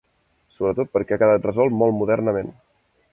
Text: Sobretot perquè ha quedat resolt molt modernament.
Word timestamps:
Sobretot 0.53 0.89
perquè 0.95 1.17
ha 1.17 1.21
quedat 1.25 1.45
resolt 1.49 1.77
molt 1.83 1.97
modernament. 2.01 2.51